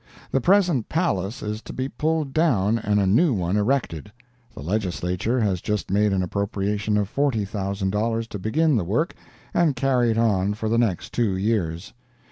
The 0.31 0.41
present 0.41 0.89
palace 0.89 1.43
is 1.43 1.61
to 1.61 1.73
be 1.73 1.87
pulled 1.87 2.33
down 2.33 2.79
and 2.79 2.99
a 2.99 3.05
new 3.05 3.35
one 3.35 3.55
erected. 3.55 4.11
The 4.55 4.63
Legislature 4.63 5.39
has 5.41 5.61
just 5.61 5.91
made 5.91 6.11
an 6.11 6.23
appropriation 6.23 6.97
of 6.97 7.07
$40,000 7.13 8.27
to 8.29 8.39
begin 8.39 8.77
the 8.77 8.83
work 8.83 9.13
and 9.53 9.75
carry 9.75 10.09
it 10.09 10.17
on 10.17 10.55
for 10.55 10.69
the 10.69 10.79
next 10.79 11.13
two 11.13 11.37
years. 11.37 11.93